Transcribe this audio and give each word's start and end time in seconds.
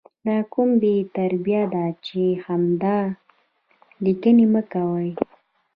دا 0.27 0.37
کوم 0.53 0.69
بې 0.81 0.95
تربیه 1.15 1.63
ده 1.73 1.85
چې 2.05 2.21
همدا 2.45 2.97
💩 3.01 3.13
لیکي 4.03 4.31
مه 4.53 4.61
کوي 4.71 5.11